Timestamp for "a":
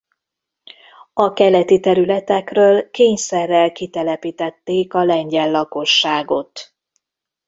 1.13-1.33, 4.93-5.03